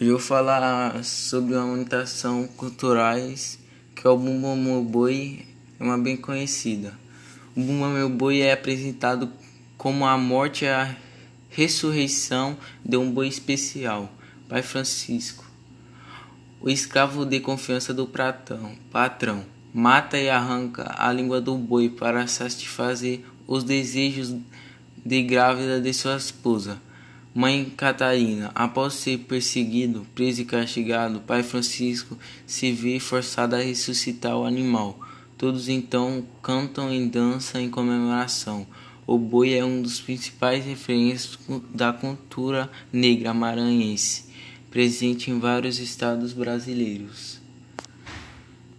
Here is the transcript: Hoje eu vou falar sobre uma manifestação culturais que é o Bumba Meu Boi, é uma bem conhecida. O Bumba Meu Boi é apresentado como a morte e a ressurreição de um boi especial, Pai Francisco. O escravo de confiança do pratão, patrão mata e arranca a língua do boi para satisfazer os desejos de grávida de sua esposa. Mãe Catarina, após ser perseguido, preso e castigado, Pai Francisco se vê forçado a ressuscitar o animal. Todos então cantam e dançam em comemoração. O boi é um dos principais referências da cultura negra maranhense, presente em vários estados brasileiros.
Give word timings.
Hoje 0.00 0.10
eu 0.10 0.16
vou 0.16 0.24
falar 0.24 1.02
sobre 1.02 1.56
uma 1.56 1.66
manifestação 1.66 2.46
culturais 2.56 3.58
que 3.96 4.06
é 4.06 4.10
o 4.10 4.16
Bumba 4.16 4.54
Meu 4.54 4.80
Boi, 4.84 5.44
é 5.76 5.82
uma 5.82 5.98
bem 5.98 6.16
conhecida. 6.16 6.96
O 7.56 7.60
Bumba 7.60 7.88
Meu 7.88 8.08
Boi 8.08 8.40
é 8.40 8.52
apresentado 8.52 9.28
como 9.76 10.06
a 10.06 10.16
morte 10.16 10.64
e 10.64 10.68
a 10.68 10.94
ressurreição 11.48 12.56
de 12.84 12.96
um 12.96 13.10
boi 13.10 13.26
especial, 13.26 14.08
Pai 14.48 14.62
Francisco. 14.62 15.44
O 16.60 16.70
escravo 16.70 17.26
de 17.26 17.40
confiança 17.40 17.92
do 17.92 18.06
pratão, 18.06 18.76
patrão 18.92 19.44
mata 19.74 20.16
e 20.16 20.30
arranca 20.30 20.94
a 20.96 21.12
língua 21.12 21.40
do 21.40 21.56
boi 21.56 21.88
para 21.88 22.24
satisfazer 22.28 23.24
os 23.48 23.64
desejos 23.64 24.32
de 25.04 25.22
grávida 25.24 25.80
de 25.80 25.92
sua 25.92 26.16
esposa. 26.16 26.80
Mãe 27.40 27.72
Catarina, 27.76 28.50
após 28.52 28.94
ser 28.94 29.18
perseguido, 29.18 30.04
preso 30.12 30.42
e 30.42 30.44
castigado, 30.44 31.20
Pai 31.20 31.44
Francisco 31.44 32.18
se 32.44 32.72
vê 32.72 32.98
forçado 32.98 33.54
a 33.54 33.60
ressuscitar 33.60 34.36
o 34.36 34.44
animal. 34.44 34.98
Todos 35.36 35.68
então 35.68 36.26
cantam 36.42 36.92
e 36.92 37.06
dançam 37.06 37.60
em 37.60 37.70
comemoração. 37.70 38.66
O 39.06 39.16
boi 39.16 39.54
é 39.54 39.64
um 39.64 39.80
dos 39.80 40.00
principais 40.00 40.64
referências 40.64 41.38
da 41.72 41.92
cultura 41.92 42.68
negra 42.92 43.32
maranhense, 43.32 44.24
presente 44.68 45.30
em 45.30 45.38
vários 45.38 45.78
estados 45.78 46.32
brasileiros. 46.32 47.38